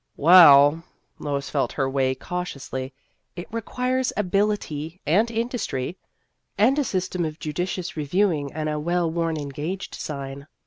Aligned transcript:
"Well," 0.17 0.81
Lois 1.19 1.51
felt 1.51 1.73
her 1.73 1.87
way 1.87 2.15
cautiously," 2.15 2.91
it 3.35 3.45
requires 3.51 4.11
ability 4.17 4.99
and 5.05 5.29
industry" 5.29 5.95
And 6.57 6.79
a 6.79 6.83
system 6.83 7.23
of 7.23 7.37
judicious 7.37 7.95
reviewing 7.95 8.51
and 8.51 8.67
a 8.67 8.79
well 8.79 9.11
worn' 9.11 9.37
Engaged' 9.39 9.93
sign." 10.01 10.47